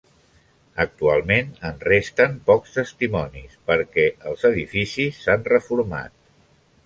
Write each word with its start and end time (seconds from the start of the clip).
Actualment 0.83 1.51
en 1.69 1.75
resten 1.89 2.33
pocs 2.47 2.73
testimonis 2.79 3.55
perquè 3.71 4.05
els 4.31 4.47
edificis 4.51 5.19
s'han 5.27 5.45
reformat. 5.55 6.19